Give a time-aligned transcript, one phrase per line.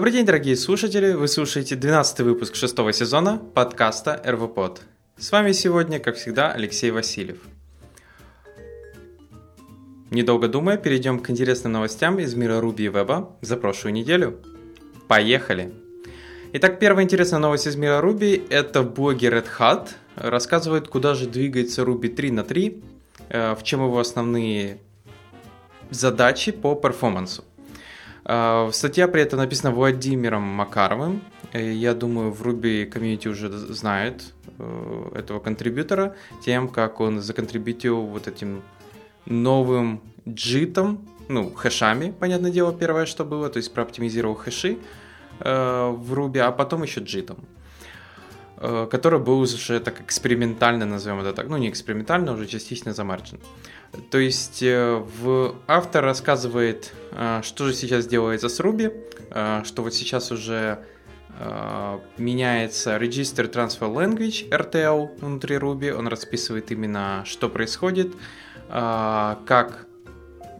[0.00, 1.12] Добрый день, дорогие слушатели!
[1.12, 4.80] Вы слушаете 12 выпуск шестого сезона подкаста РВПод.
[5.18, 7.36] С вами сегодня, как всегда, Алексей Васильев.
[10.10, 14.38] Недолго думая, перейдем к интересным новостям из мира Руби и Веба за прошлую неделю.
[15.06, 15.70] Поехали!
[16.54, 21.26] Итак, первая интересная новость из мира Ruby– это в блоге Red Hat рассказывает, куда же
[21.26, 22.82] двигается Ruby 3 на 3,
[23.28, 24.80] э, в чем его основные
[25.90, 27.44] задачи по перформансу.
[28.32, 31.20] Э, статья при этом написана Владимиром Макаровым.
[31.52, 34.22] Э, я думаю, в Ruby комьюнити уже знает
[35.14, 38.62] этого контрибьютора тем, как он законтрибьютил вот этим
[39.24, 44.78] новым джитом, ну, хэшами, понятное дело, первое, что было, то есть прооптимизировал хэши
[45.40, 47.59] э, в Ruby, а потом еще джитом, э,
[48.60, 53.38] который был уже так экспериментально, назовем это так, ну, не экспериментально, уже частично замарджен.
[54.10, 58.92] То есть э, в автор рассказывает, э, что же сейчас делается с Ruby,
[59.30, 60.78] э, что вот сейчас уже
[62.18, 68.12] меняется Register Transfer Language, RTL внутри Ruby, он расписывает именно, что происходит,
[68.68, 69.86] как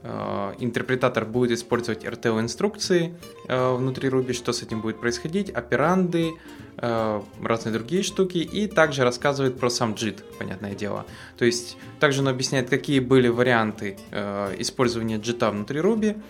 [0.02, 3.14] интерпретатор будет использовать RTL-инструкции
[3.48, 6.32] внутри Ruby, что с этим будет происходить, операнды,
[6.82, 11.04] Э, разные другие штуки, и также рассказывает про сам JIT, понятное дело.
[11.36, 16.22] То есть также он объясняет, какие были варианты э, использования JIT внутри Ruby.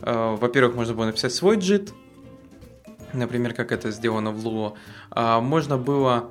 [0.00, 1.92] Э, во-первых, можно было написать свой JIT,
[3.12, 4.72] например, как это сделано в Lua.
[5.10, 6.30] А можно было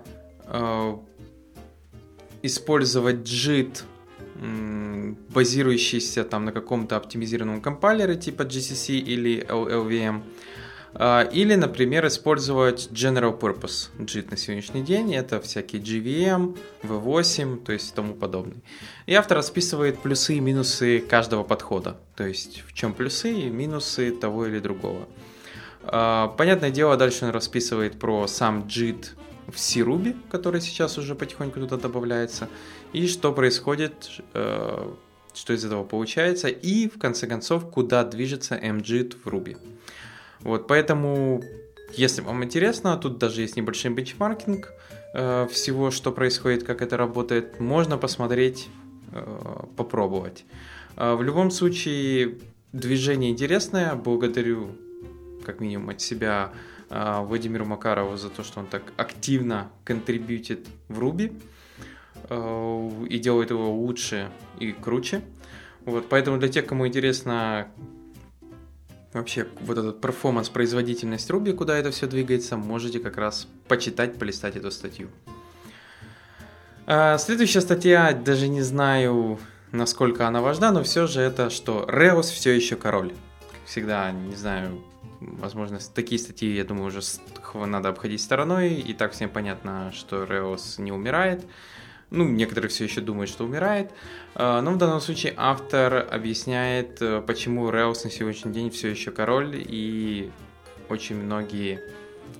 [2.41, 3.83] использовать JIT,
[5.29, 10.21] базирующийся там на каком-то оптимизированном компайлере типа GCC или LLVM.
[10.99, 15.13] А, или, например, использовать General Purpose JIT на сегодняшний день.
[15.13, 18.57] Это всякие GVM, V8, то есть тому подобное.
[19.05, 21.97] И автор расписывает плюсы и минусы каждого подхода.
[22.15, 25.07] То есть в чем плюсы и минусы того или другого.
[25.83, 29.09] А, понятное дело, дальше он расписывает про сам JIT
[29.47, 32.49] в C-Ruby, который сейчас уже потихоньку туда добавляется,
[32.97, 34.93] и что происходит, э,
[35.33, 39.57] что из этого получается, и в конце концов, куда движется MJIT в Ruby.
[40.39, 41.43] Вот, поэтому,
[41.93, 44.73] если вам интересно, тут даже есть небольшой бенчмаркинг
[45.13, 48.67] э, всего, что происходит, как это работает, можно посмотреть,
[49.11, 50.45] э, попробовать.
[50.95, 52.39] В любом случае,
[52.73, 53.93] движение интересное.
[53.93, 54.71] Благодарю,
[55.45, 56.51] как минимум, от себя
[56.89, 61.31] Владимиру Макарову за то, что он так активно контрибьютит в э,
[62.29, 64.29] и делает его лучше
[64.59, 65.21] и круче.
[65.85, 67.67] Вот, поэтому для тех, кому интересно,
[69.13, 74.55] вообще вот этот перформанс, производительность Ruby, куда это все двигается, можете как раз почитать, полистать
[74.55, 75.09] эту статью.
[76.85, 79.39] А, следующая статья, даже не знаю,
[79.71, 83.13] насколько она важна, но все же это, что Реус все еще король.
[83.51, 84.81] Как всегда, не знаю,
[85.19, 87.01] возможно, такие статьи, я думаю, уже
[87.53, 91.45] надо обходить стороной, и так всем понятно, что Реус не умирает.
[92.09, 93.91] Ну, некоторые все еще думают, что умирает.
[94.35, 99.11] А, но в данном случае автор объясняет, э, почему Rails на сегодняшний день все еще
[99.11, 100.31] король, и
[100.87, 101.81] очень многие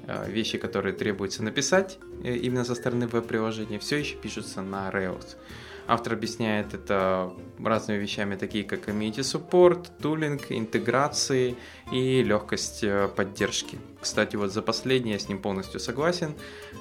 [0.08, 5.36] э, вещи, которые требуется написать э, именно со стороны веб-приложения, все еще пишутся на Rails.
[5.90, 7.32] Автор объясняет это
[7.64, 11.56] разными вещами, такие как community support, тулинг, интеграции
[11.94, 13.80] и легкость э, поддержки.
[14.02, 16.34] Кстати, вот за последнее я с ним полностью согласен.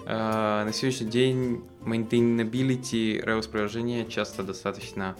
[0.06, 5.17] Э, на сегодняшний день maintainability Rails приложения часто достаточно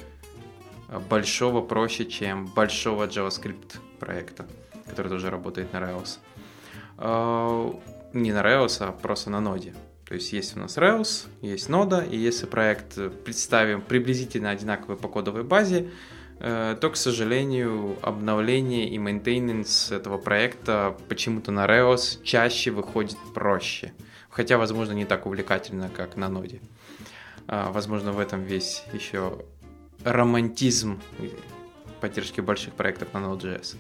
[0.89, 4.47] э, большого проще, чем большого JavaScript проекта,
[4.89, 6.19] который тоже работает на Rails.
[8.13, 9.75] Не на Rails, а просто на ноде.
[10.07, 15.09] То есть есть у нас Rails, есть нода, и если проект представим приблизительно одинаковый по
[15.09, 15.91] кодовой базе,
[16.39, 23.93] э, то, к сожалению, обновление и maintenance этого проекта почему-то на Rails чаще выходит проще.
[24.31, 26.61] Хотя, возможно, не так увлекательно, как на ноде.
[27.49, 29.45] А, возможно, в этом весь еще
[30.05, 31.01] романтизм
[32.01, 33.77] поддержки больших проектов на Node.js.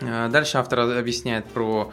[0.00, 1.92] А, дальше автор объясняет про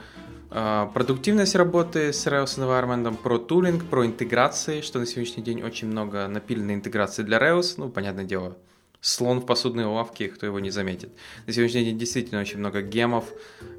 [0.51, 6.27] продуктивность работы с Rails environment, про тулинг, про интеграции, что на сегодняшний день очень много
[6.27, 8.57] напиленной интеграции для Rails, ну, понятное дело,
[9.01, 11.09] слон в посудной лавке, кто его не заметит.
[11.48, 13.25] На сегодняшний день действительно очень много гемов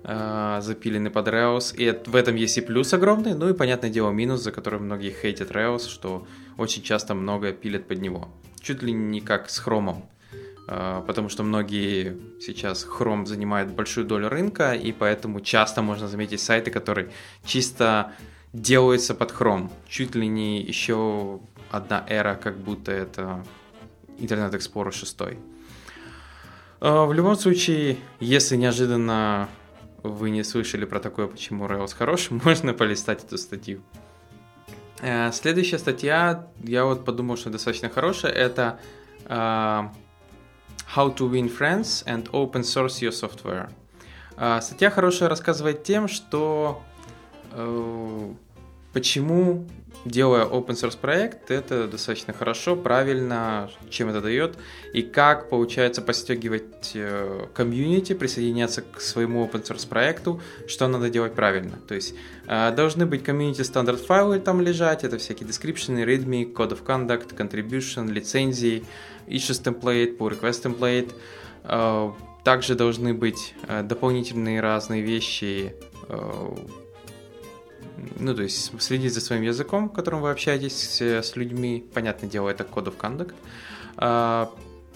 [0.02, 4.10] э, запилены под Rails, и в этом есть и плюс огромный, ну и, понятное дело,
[4.10, 6.26] минус, за который многие хейтят Rails, что
[6.58, 8.28] очень часто много пилят под него.
[8.60, 10.04] Чуть ли не как с хромом.
[10.74, 16.40] А, потому что многие сейчас Chrome занимает большую долю рынка, и поэтому часто можно заметить
[16.40, 17.10] сайты, которые
[17.44, 18.14] чисто
[18.54, 19.70] делаются под Chrome.
[19.86, 21.40] Чуть ли не еще
[21.70, 23.44] одна эра, как будто это
[24.18, 25.18] Internet Explorer 6.
[26.80, 29.50] А, в любом случае, если неожиданно
[30.02, 33.82] вы не слышали про такое, почему Rails хороший, можно полистать эту статью.
[35.02, 38.80] Э, следующая статья, я вот подумал, что достаточно хорошая, это
[39.26, 39.90] uh,
[40.94, 43.70] How to win friends and open source your software.
[44.36, 46.82] Uh, статья хорошая рассказывает тем, что
[47.52, 48.36] uh,
[48.92, 49.66] почему
[50.04, 54.56] делая open source проект, это достаточно хорошо, правильно, чем это дает,
[54.92, 61.34] и как получается подстегивать э, комьюнити, присоединяться к своему open source проекту, что надо делать
[61.34, 61.78] правильно.
[61.86, 62.14] То есть
[62.46, 67.36] э, должны быть комьюнити стандарт файлы там лежать, это всякие description, readme, code of conduct,
[67.36, 68.84] contribution, лицензии,
[69.26, 71.12] issues template, pull request template.
[71.64, 72.10] Э,
[72.44, 75.76] также должны быть дополнительные разные вещи,
[78.18, 82.64] ну, то есть следить за своим языком, которым вы общаетесь с людьми, понятное дело, это
[82.64, 83.34] Code of Conduct.
[83.96, 84.50] А,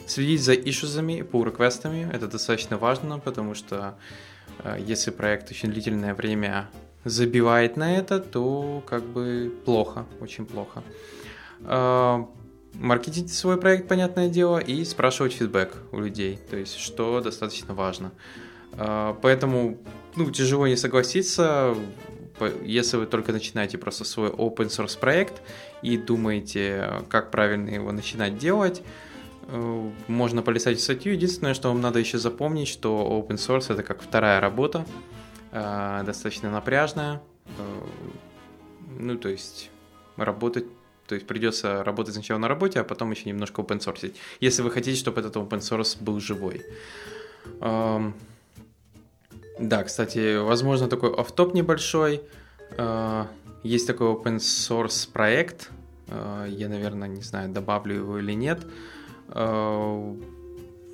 [0.07, 3.99] следить за ишузами, pull реквестами это достаточно важно, потому что
[4.65, 6.69] а, если проект очень длительное время
[7.05, 10.83] забивает на это, то как бы плохо, очень плохо.
[11.65, 12.29] А,
[12.75, 18.13] маркетить свой проект, понятное дело, и спрашивать фидбэк у людей, то есть что достаточно важно.
[19.23, 19.79] Поэтому
[20.17, 21.75] ну, тяжело не согласиться,
[22.65, 25.43] если вы только начинаете просто свой open source проект
[25.83, 28.83] и думаете, как правильно его начинать делать,
[29.49, 31.13] э, можно полистать статью.
[31.13, 34.85] Единственное, что вам надо еще запомнить, что open source это как вторая работа,
[35.53, 37.23] э, достаточно напряжная.
[37.59, 37.87] Э,
[38.99, 39.71] ну, то есть
[40.17, 40.67] работать
[41.07, 44.13] то есть придется работать сначала на работе, а потом еще немножко open source.
[44.41, 46.65] Если вы хотите, чтобы этот open source был живой.
[49.59, 52.21] Да, кстати, возможно, такой офтоп небольшой.
[52.77, 53.27] А,
[53.63, 55.71] есть такой open source проект.
[56.09, 58.61] А, я, наверное, не знаю, добавлю его или нет.
[59.29, 60.15] А,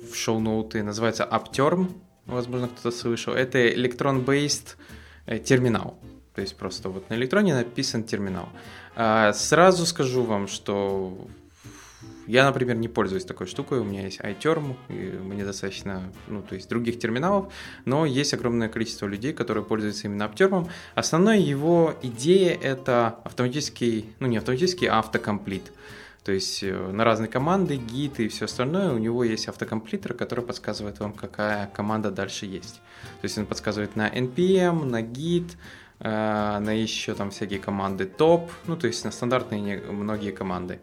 [0.09, 1.91] в шоу-ноуты называется Apterm.
[2.25, 3.33] Возможно, кто-то слышал.
[3.33, 4.75] Это электрон-based
[5.25, 5.99] э, терминал.
[6.33, 8.49] То есть просто вот на электроне написан терминал.
[9.33, 11.27] Сразу скажу вам, что
[12.27, 16.55] я, например, не пользуюсь такой штукой, у меня есть iTerm, и мне достаточно, ну, то
[16.55, 17.51] есть других терминалов,
[17.85, 20.69] но есть огромное количество людей, которые пользуются именно Apterm.
[20.95, 25.71] Основная его идея— это автоматический, ну, не автоматический, а автокомплит.
[26.23, 30.45] То есть э, на разные команды, гид и все остальное у него есть автокомплитер, который
[30.45, 32.75] подсказывает вам, какая команда дальше есть.
[33.21, 35.51] То есть он подсказывает на npm, на git,
[35.99, 40.79] э, на еще там всякие команды топ, ну то есть на стандартные многие команды.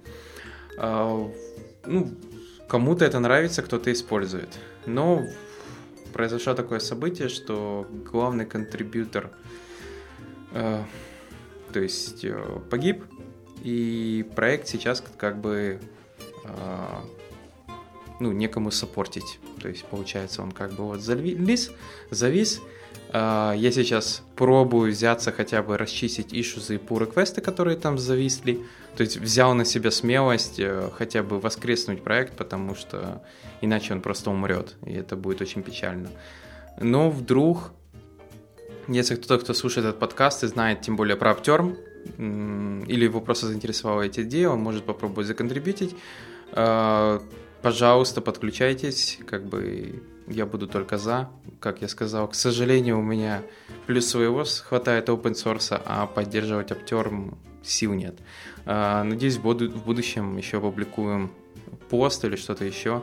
[0.82, 1.30] А,
[1.84, 2.08] ну,
[2.66, 4.48] кому-то это нравится, кто-то использует.
[4.86, 5.26] Но
[6.14, 9.30] произошло такое событие, что главный контрибьютор,
[10.52, 10.82] э,
[11.70, 13.04] то есть э, погиб,
[13.62, 15.80] и проект сейчас как бы
[16.44, 16.86] э,
[18.18, 19.38] ну, некому саппортить.
[19.60, 21.70] То есть, получается, он как бы вот завис,
[22.10, 22.62] завис.
[23.12, 28.60] Э, я сейчас пробую взяться хотя бы расчистить ишузы и pull реквесты которые там зависли.
[28.96, 33.22] То есть взял на себя смелость э, хотя бы воскреснуть проект, потому что
[33.60, 36.08] иначе он просто умрет, и это будет очень печально.
[36.80, 37.72] Но вдруг,
[38.88, 41.76] если кто-то, кто слушает этот подкаст и знает тем более про Apterm,
[42.16, 45.94] или его просто заинтересовала эта идея, он может попробовать законтрибьютить,
[46.52, 47.20] э,
[47.62, 51.28] пожалуйста, подключайтесь, как бы я буду только за.
[51.58, 53.42] Как я сказал, к сожалению, у меня
[53.86, 58.18] плюс своего хватает open source, а поддерживать Apterm сил нет.
[58.64, 61.32] А, надеюсь, в будущем еще опубликуем
[61.88, 63.02] пост или что-то еще,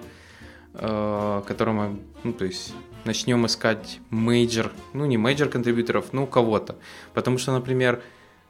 [0.73, 2.73] а, которым мы, ну, то есть,
[3.05, 6.77] начнем искать major, ну, не major контрибьюторов, ну, кого-то.
[7.13, 8.01] Потому что, например,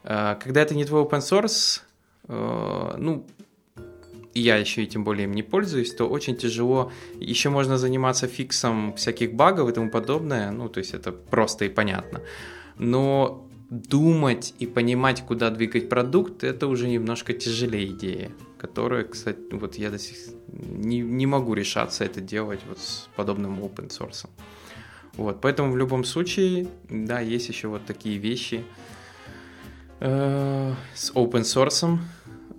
[0.04, 1.82] а, когда это не твой open source,
[2.28, 3.26] ну,
[4.38, 6.92] и я еще и тем более им не пользуюсь, то очень тяжело.
[7.20, 11.68] Еще можно заниматься фиксом всяких багов и тому подобное, ну, то есть это просто и
[11.68, 12.20] понятно.
[12.78, 19.74] Но думать и понимать, куда двигать продукт, это уже немножко тяжелее идея, которая, кстати, вот
[19.74, 20.16] я до сих
[20.52, 24.28] не, не могу решаться это делать вот с подобным open source.
[25.16, 28.62] Вот, поэтому в любом случае, да, есть еще вот такие вещи
[29.98, 31.98] э, с open source,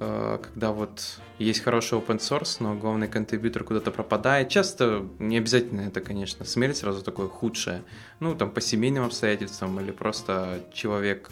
[0.01, 4.49] э, когда вот есть хороший open source, но главный контрибьютор куда-то пропадает.
[4.49, 7.83] Часто не обязательно это, конечно, смерть сразу такое худшее.
[8.19, 11.29] Ну, там по семейным обстоятельствам или просто человек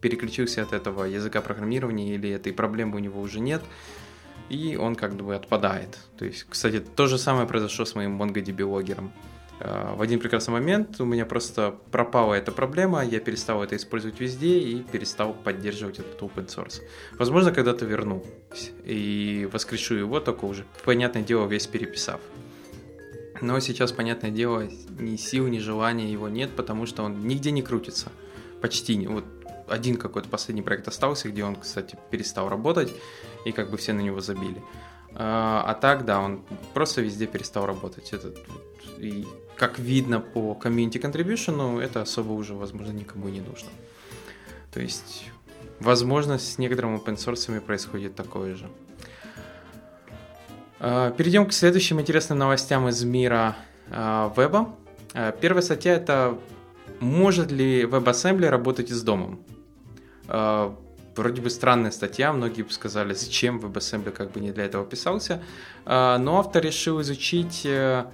[0.00, 3.62] переключился от этого языка программирования или этой проблемы у него уже нет,
[4.48, 5.98] и он как бы отпадает.
[6.16, 9.10] То есть, кстати, то же самое произошло с моим MongoDB-логером.
[9.60, 14.20] Э, в один прекрасный момент у меня просто пропала эта проблема, я перестал это использовать
[14.20, 16.80] везде и перестал поддерживать этот open source.
[17.18, 18.24] Возможно, когда-то верну
[18.84, 22.20] и воскрешу его, только уже, понятное дело, весь переписав.
[23.40, 27.62] Но сейчас, понятное дело, ни сил, ни желания его нет, потому что он нигде не
[27.62, 28.10] крутится.
[28.60, 29.06] Почти.
[29.06, 29.24] Вот
[29.68, 32.92] один какой-то последний проект остался, где он, кстати, перестал работать,
[33.44, 34.60] и как бы все на него забили.
[35.20, 36.42] А, а так, да, он
[36.74, 38.12] просто везде перестал работать.
[38.12, 38.32] Это,
[38.98, 43.68] и как видно по community contribution, это особо уже, возможно, никому не нужно.
[44.72, 45.28] То есть,
[45.80, 48.70] возможно, с некоторыми open source происходит такое же.
[50.78, 53.56] А, перейдем к следующим интересным новостям из мира
[53.90, 54.72] а, веба.
[55.40, 56.38] Первая статья это
[57.00, 59.38] может ли WebAssembly работать из дома?
[61.18, 65.42] Вроде бы странная статья, многие бы сказали, зачем WebAssembly как бы не для этого писался.
[65.84, 68.04] Но автор решил изучить э,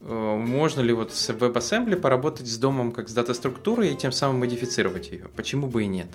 [0.00, 4.40] Э, можно ли вот с WebAssembly поработать с домом как с дата-структурой и тем самым
[4.40, 5.28] модифицировать ее?
[5.36, 6.08] Почему бы и нет?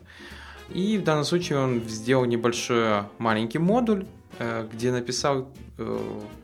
[0.69, 4.05] И в данном случае он сделал небольшой маленький модуль,
[4.39, 5.47] э, где написал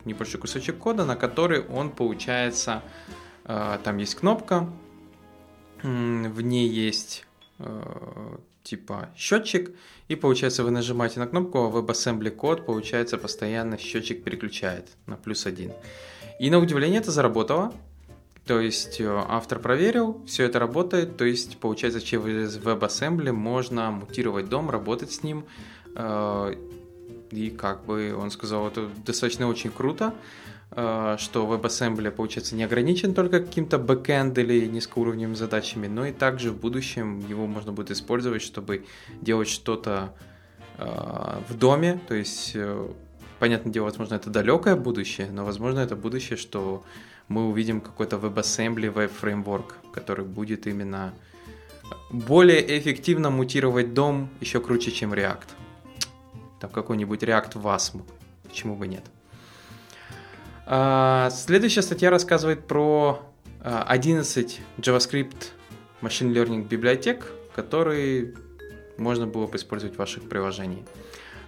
[0.03, 2.83] небольшой кусочек кода, на который он, получается,
[3.45, 4.69] там есть кнопка,
[5.81, 7.25] в ней есть
[8.63, 9.71] типа счетчик,
[10.07, 15.45] и получается вы нажимаете на кнопку, а WebAssembly код, получается, постоянно счетчик переключает на плюс
[15.45, 15.71] один.
[16.39, 17.73] И на удивление это заработало.
[18.45, 24.49] То есть э, автор проверил, все это работает, то есть получается через WebAssembly можно мутировать
[24.49, 25.45] дом, работать с ним.
[25.95, 26.55] Э,
[27.29, 30.15] и как бы он сказал, это достаточно очень круто,
[30.71, 36.57] что WebAssembly, получается, не ограничен только каким-то бэкэнд или низкоуровневыми задачами, но и также в
[36.57, 38.85] будущем его можно будет использовать, чтобы
[39.21, 40.13] делать что-то
[40.77, 42.55] в доме, то есть
[43.39, 46.83] понятное дело, возможно, это далекое будущее, но, возможно, это будущее, что
[47.27, 51.13] мы увидим какой-то WebAssembly, веб-фреймворк, который будет именно
[52.09, 55.47] более эффективно мутировать дом еще круче, чем React.
[56.59, 58.03] Там какой-нибудь React Wasm.
[58.47, 59.03] Почему бы нет?
[60.65, 63.21] А, следующая статья рассказывает про
[63.63, 65.49] 11 а, JavaScript
[66.01, 68.33] Machine Learning библиотек, которые
[68.97, 70.85] можно было бы использовать в ваших приложениях.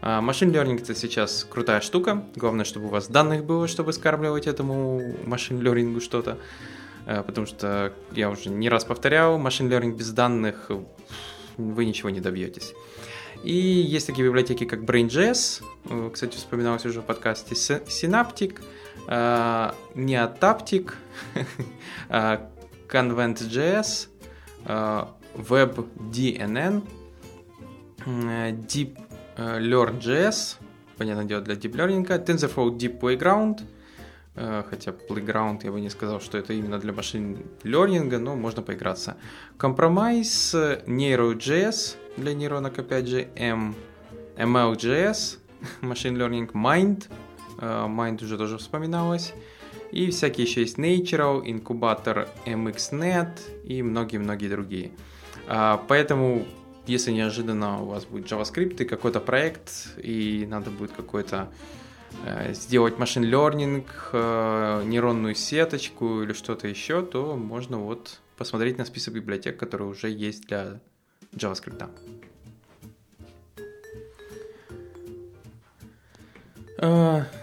[0.02, 2.26] Машин learning это сейчас крутая штука.
[2.36, 6.40] Главное, чтобы у вас данных было, чтобы скармливать этому машин learning что-то.
[7.06, 10.72] А, потому что я уже не раз повторял, машин learning без данных
[11.58, 12.74] вы ничего не добьетесь.
[13.44, 18.62] И есть такие библиотеки, как Brain.js, э, кстати, вспоминалось уже в подкасте, Synaptic,
[19.08, 20.94] Neotaptic,
[22.10, 22.50] а,
[22.88, 24.08] Convent.js,
[25.36, 26.84] WebDNN,
[28.06, 28.98] Deep
[29.36, 30.58] Э, Learn.js,
[30.98, 33.62] понятное дело, для Deep Learning, TensorFlow Deep Playground,
[34.36, 38.62] э, хотя Playground я бы не сказал, что это именно для машин learning, но можно
[38.62, 39.18] поиграться.
[39.58, 43.76] Compromise, Neuro.js для нейронок, опять же, M,
[44.38, 45.40] ML.js,
[45.82, 47.14] Machine Learning, Mind, э,
[47.64, 49.34] Mind уже тоже вспоминалось,
[49.92, 54.92] и всякие еще есть Natural, Incubator, MXNet и многие-многие другие.
[55.48, 56.46] Поэтому
[56.86, 61.50] если неожиданно у вас будет JavaScript и какой-то проект, и надо будет какой-то
[62.26, 68.86] э, сделать машин learning, э, нейронную сеточку или что-то еще, то можно вот посмотреть на
[68.86, 70.82] список библиотек, которые уже есть для
[71.34, 71.90] JavaScript.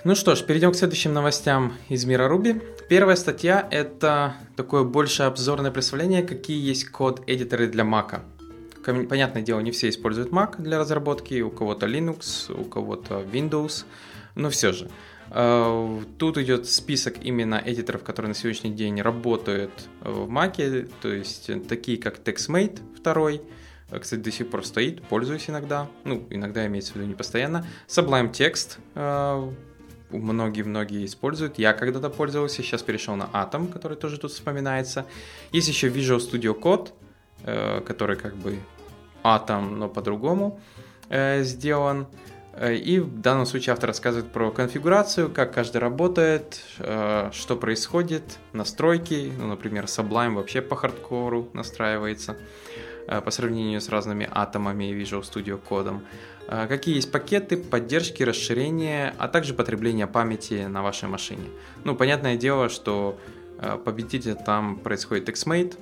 [0.04, 2.62] Ну что ж, перейдем к следующим новостям из мира Ruby.
[2.90, 8.20] Первая статья— это такое больше обзорное представление, какие есть код-эдиторы для Mac.
[8.85, 13.87] Понятное дело, не все используют Mac для разработки, у кого-то Linux, у кого-то Windows,
[14.35, 14.90] но все же.
[15.30, 19.70] Э, тут идет список именно эдиторов, которые на сегодняшний день работают
[20.02, 23.30] в Mac, то есть такие как TextMate 2,
[23.99, 27.66] кстати, до сих пор стоит, пользуюсь иногда, ну, иногда имеется в виду не постоянно.
[27.88, 28.78] Sublime Text,
[30.11, 31.59] многие-многие используют.
[31.59, 35.06] Я когда-то пользовался, сейчас перешел на Atom, который тоже тут вспоминается.
[35.52, 36.90] Есть еще Visual Studio Code,
[37.44, 38.59] Э, который как бы
[39.23, 40.61] атом, но по-другому
[41.09, 42.06] э, сделан.
[42.52, 49.32] Э, и в данном случае автор рассказывает про конфигурацию, как каждый работает, что происходит, настройки.
[49.38, 52.37] Ну, например, Sublime вообще по хардкору настраивается
[53.07, 56.02] по сравнению с разными атомами и Visual Studio кодом.
[56.47, 61.49] Какие есть пакеты, поддержки, расширения, а также потребление памяти на вашей машине.
[61.85, 63.19] Ну, понятное дело, что
[63.85, 65.76] победитель там происходит XMate,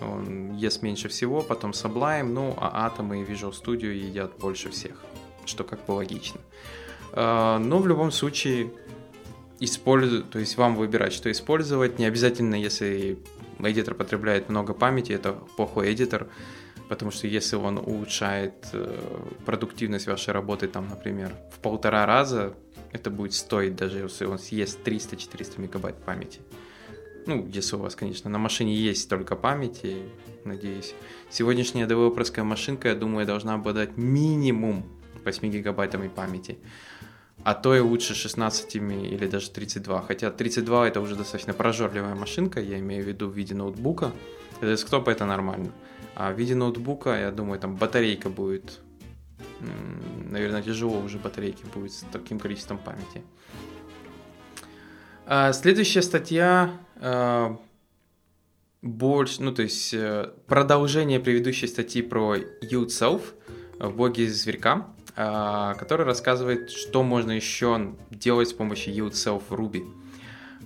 [0.00, 4.96] он ест меньше всего, потом Sublime, ну, а Atom и Visual Studio едят больше всех,
[5.44, 6.40] что как бы логично.
[7.14, 8.70] Но в любом случае,
[9.60, 11.98] использую, то есть вам выбирать, что использовать.
[11.98, 13.18] Не обязательно, если
[13.70, 16.28] эдитор потребляет много памяти, это плохой эдитор,
[16.88, 18.98] потому что если он улучшает э,
[19.46, 22.54] продуктивность вашей работы, там, например, в полтора раза,
[22.92, 26.40] это будет стоить, даже если он съест 300-400 мегабайт памяти.
[27.26, 30.02] Ну, если у вас, конечно, на машине есть только память, и,
[30.44, 30.94] надеюсь.
[31.30, 34.84] Сегодняшняя девелоперская машинка, я думаю, должна обладать минимум
[35.24, 36.58] 8 гигабайтами памяти.
[37.44, 40.02] А то и лучше 16 или даже 32.
[40.02, 44.12] Хотя 32 это уже достаточно прожорливая машинка, я имею в виду в виде ноутбука.
[44.60, 45.72] Для десктопа это нормально.
[46.14, 48.80] А в виде ноутбука, я думаю, там батарейка будет...
[50.30, 53.22] Наверное, тяжело уже батарейки будет с таким количеством памяти.
[55.26, 57.56] А следующая статья а,
[58.82, 63.22] больше, ну то есть э, продолжение предыдущей статьи про Youtself
[63.78, 69.84] в блоге Зверька, который рассказывает, что можно еще делать с помощью Youtself в Ruby.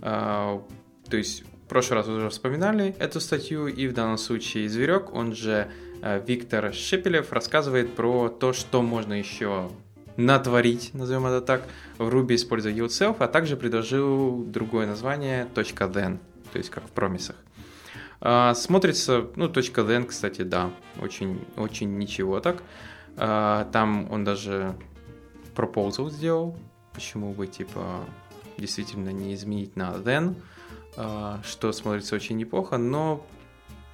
[0.03, 0.63] А,
[1.11, 5.35] то есть в прошлый раз уже вспоминали эту статью, и в данном случае Зверек, он
[5.35, 5.69] же
[6.01, 9.71] э, Виктор Шепелев, рассказывает про то, что можно еще
[10.17, 11.65] натворить, назовем это так,
[11.99, 16.19] в Ruby используя yourself, а также предложил другое название .then,
[16.53, 17.37] то есть как в промисах.
[18.21, 22.63] А, смотрится, ну, .then, кстати, да, очень, очень ничего так.
[23.19, 24.75] А, там он даже
[25.55, 26.57] proposal сделал,
[26.93, 28.05] почему бы, типа,
[28.59, 30.35] действительно не изменить на then,
[30.97, 33.27] а, что смотрится очень неплохо, но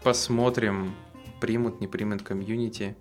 [0.03, 0.95] посмотрим,
[1.41, 2.97] примут, не примут комьюнити.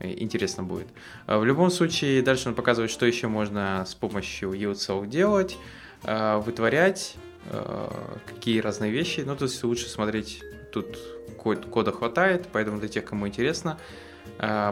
[0.00, 0.88] Интересно будет.
[1.26, 5.56] А, в любом случае, дальше он показывает, что еще можно с помощью UTSO делать,
[6.02, 7.16] вытворять,
[8.26, 9.22] какие разные вещи.
[9.24, 10.98] Ну, то есть лучше смотреть, тут
[11.38, 13.78] кода хватает, поэтому для тех, кому интересно,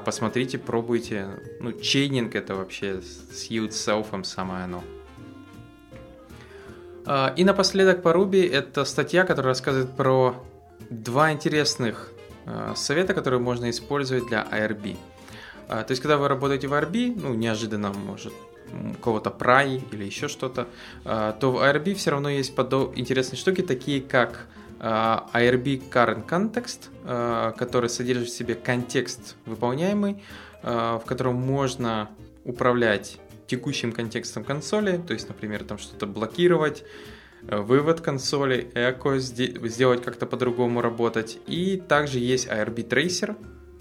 [0.05, 1.29] посмотрите, пробуйте.
[1.61, 4.85] Ну, чейнинг это вообще с UTSO самое оно.
[7.37, 10.37] И напоследок по Ruby это статья, которая рассказывает про
[10.91, 12.13] два интересных
[12.75, 14.97] совета, которые можно использовать для ARB.
[15.73, 18.35] А, то есть, когда вы работаете в ARB, ну, неожиданно, может,
[19.03, 20.69] кого-то прай или еще что-то,
[21.05, 22.55] а, то в ARB все равно есть
[22.95, 24.49] интересные штуки, такие как
[24.83, 30.23] а, ARB Current Context, который содержит в себе контекст выполняемый,
[30.63, 32.11] в котором можно
[32.45, 36.85] управлять текущим контекстом консоли, то есть, например, там что-то блокировать,
[37.43, 41.39] вывод консоли, эко сделать как-то по-другому работать.
[41.47, 43.37] И также есть ARB Tracer,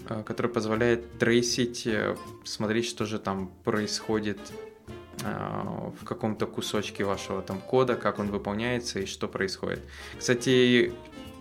[0.08, 4.71] Э, который позволяет трейсить, э, смотреть, что же там происходит э,
[5.22, 9.80] в каком-то кусочке вашего там кода, как он выполняется и что происходит.
[10.18, 10.92] Кстати,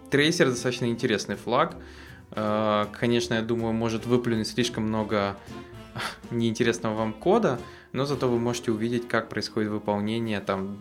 [0.10, 1.76] трейсер достаточно интересный флаг.
[2.30, 5.36] Конечно, я думаю, может выплюнуть слишком много
[6.32, 7.60] неинтересного вам кода,
[7.92, 10.78] но зато вы можете увидеть, как происходит выполнение, там,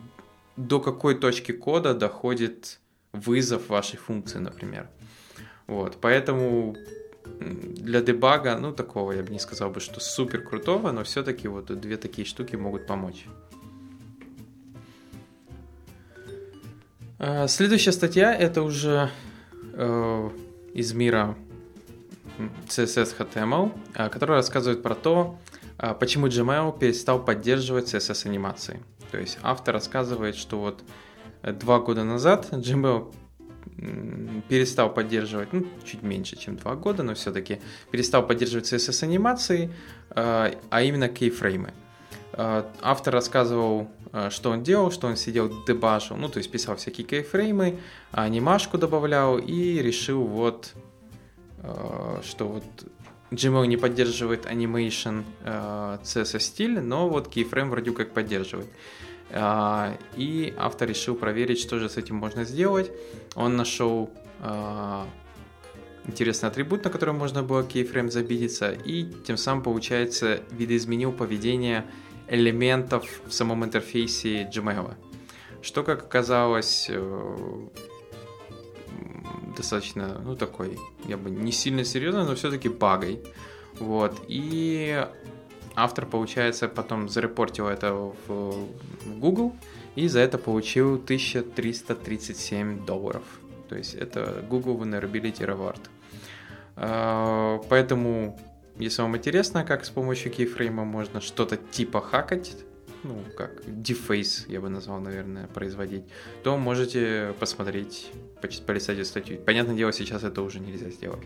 [0.56, 2.80] до какой точки кода доходит
[3.12, 4.88] вызов вашей функции, например.
[5.66, 6.76] Вот, поэтому
[7.38, 11.66] для дебага, ну, такого я бы не сказал бы, что супер крутого, но все-таки вот
[11.80, 13.26] две такие штуки могут помочь.
[17.18, 19.10] А, следующая статья это уже
[19.74, 20.30] э,
[20.72, 21.36] из мира
[22.68, 25.38] CSS HTML, а, которая рассказывает про то,
[25.76, 28.80] а, почему Gmail перестал поддерживать CSS анимации.
[29.10, 30.82] То есть автор рассказывает, что вот
[31.42, 33.12] э, два года назад Gmail
[34.48, 39.72] перестал поддерживать, ну, чуть меньше, чем два года, но все-таки перестал поддерживать CSS анимации,
[40.10, 41.72] а, именно кейфреймы.
[42.32, 46.76] А, автор рассказывал, а, что он делал, что он сидел дебажил, ну, то есть писал
[46.76, 47.78] всякие кейфреймы,
[48.12, 50.72] анимашку добавлял и решил вот,
[52.24, 52.64] что вот
[53.30, 58.68] Gmail не поддерживает animation CSS стиль, но вот кейфрейм вроде как поддерживает.
[59.32, 62.90] А, и автор решил проверить, что же с этим можно сделать.
[63.34, 65.06] Он нашел а,
[66.06, 71.86] интересный атрибут, на который можно было кейфрейм забидиться, и тем самым, получается, видоизменил поведение
[72.28, 74.94] элементов в самом интерфейсе Gmail.
[75.62, 77.68] Что, как оказалось, э,
[79.56, 83.20] достаточно, ну, такой, я бы не сильно серьезно, но все-таки багой.
[83.78, 84.22] Вот.
[84.28, 85.06] И
[85.84, 87.92] автор, получается, потом зарепортил это
[88.26, 88.68] в,
[89.06, 89.56] Google
[89.96, 93.22] и за это получил 1337 долларов.
[93.68, 95.80] То есть это Google Vulnerability Reward.
[96.76, 98.38] А, поэтому,
[98.78, 102.56] если вам интересно, как с помощью кейфрейма можно что-то типа хакать,
[103.02, 106.04] ну, как deface, я бы назвал, наверное, производить,
[106.42, 108.10] то можете посмотреть,
[108.66, 109.38] полистать эту статью.
[109.38, 111.22] Понятное дело, сейчас это уже нельзя сделать.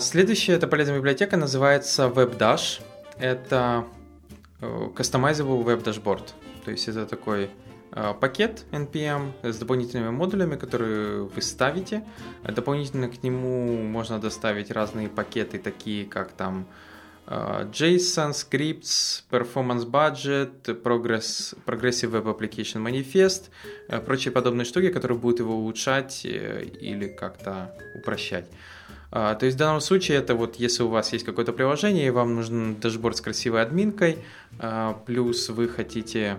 [0.00, 2.82] Следующая это полезная библиотека, называется WebDash.
[3.18, 3.86] Это
[4.60, 6.32] э, Customizable Web Dashboard.
[6.64, 7.48] То есть это такой
[7.92, 12.04] э, пакет NPM с дополнительными модулями, которые вы ставите.
[12.44, 16.66] Дополнительно к нему можно доставить разные пакеты, такие как там
[17.26, 23.44] JSON, Scripts, Performance Budget, Progress, Progressive Web Application Manifest,
[24.04, 28.46] прочие подобные штуки, которые будут его улучшать или как-то упрощать.
[29.12, 32.34] То есть в данном случае это вот если у вас есть какое-то приложение и вам
[32.34, 34.18] нужен дашборд с красивой админкой,
[35.04, 36.38] плюс вы хотите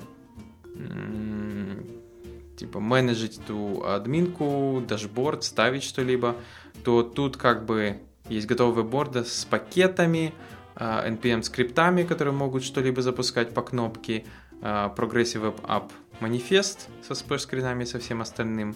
[2.58, 6.36] типа менеджить эту админку, дашборд, ставить что-либо,
[6.84, 10.34] то тут как бы есть готовые борды с пакетами,
[10.76, 11.06] а,
[11.44, 14.26] скриптами, которые могут что-либо запускать по кнопке,
[14.62, 18.76] а, Progressive Web App манифест со сплэш-скринами и со всем остальным,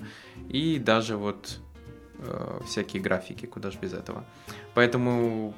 [0.50, 1.60] и даже вот
[2.20, 4.24] э, всякие графики, куда же без этого.
[4.74, 5.54] Поэтому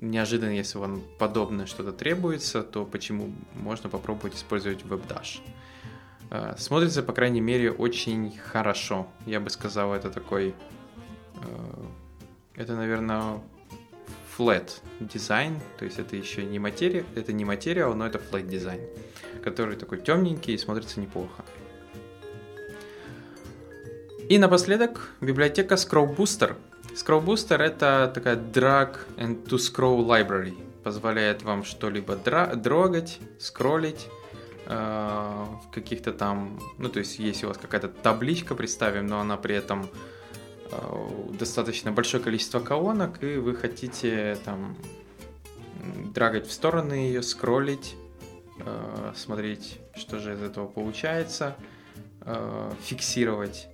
[0.00, 5.40] неожиданно, если вам подобное что-то требуется, то почему можно попробовать использовать WebDash.
[6.30, 9.06] Э, смотрится, по крайней мере, очень хорошо.
[9.26, 10.54] Я бы сказал, это такой...
[11.42, 11.84] Э,
[12.56, 13.40] это, наверное,
[14.36, 18.80] flat дизайн, то есть это еще не материя, это не материал, но это flat дизайн,
[19.42, 21.44] который такой темненький и смотрится неплохо.
[24.34, 26.56] И напоследок библиотека Scroll Booster.
[26.96, 34.08] Scroll Booster это такая drag and to scroll library, позволяет вам что-либо дрогать, скроллить,
[34.66, 39.36] э, в каких-то там, ну то есть если у вас какая-то табличка, представим, но она
[39.36, 39.88] при этом
[40.70, 44.76] Э, достаточно большое количество колонок, и вы хотите там
[46.14, 47.94] драгать в стороны ее, скроллить,
[48.64, 51.56] э, смотреть, что же из этого получается,
[52.22, 53.68] э, фиксировать,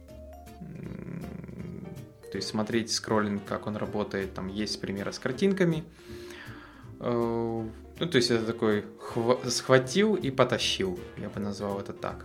[2.30, 5.84] то есть смотреть скроллинг, как он работает, там есть примеры с картинками.
[7.00, 8.84] Ну, то есть это такой
[9.46, 12.24] схватил и потащил, я бы назвал это так.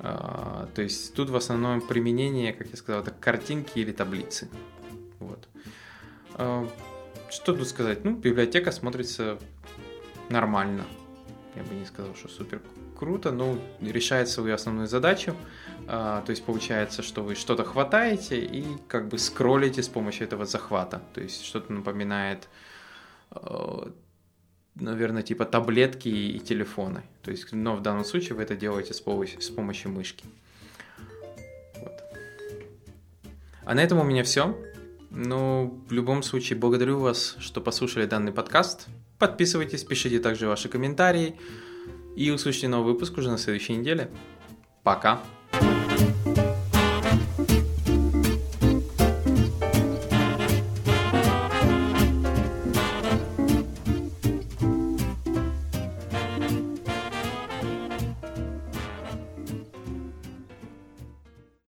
[0.00, 4.48] А, то есть тут в основном применение, как я сказал, это картинки или таблицы.
[5.18, 5.48] Вот.
[6.34, 6.68] А,
[7.30, 8.04] что тут сказать?
[8.04, 9.38] Ну, библиотека смотрится
[10.28, 10.84] нормально.
[11.56, 12.60] Я бы не сказал, что супер
[12.98, 15.34] круто, но решает свою основную задачу.
[15.86, 20.44] А, то есть получается, что вы что-то хватаете и как бы скроллите с помощью этого
[20.44, 21.00] захвата.
[21.14, 22.48] То есть что-то напоминает
[24.80, 27.02] наверное, типа таблетки и телефоны.
[27.22, 30.24] То есть, но в данном случае вы это делаете с помощью, с помощью мышки.
[31.76, 32.02] Вот.
[33.64, 34.56] А на этом у меня все.
[35.10, 38.86] Ну, в любом случае, благодарю вас, что послушали данный подкаст.
[39.18, 41.36] Подписывайтесь, пишите также ваши комментарии.
[42.18, 44.10] И услышите новый выпуск уже на следующей неделе.
[44.82, 45.22] Пока!